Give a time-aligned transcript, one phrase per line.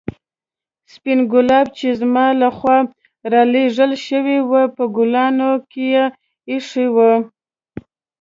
[0.93, 2.77] سپين ګلاب چې زما له خوا
[3.33, 5.37] رالېږل شوي وو په ګلدان
[5.71, 5.87] کې
[6.49, 7.11] ایښي وو.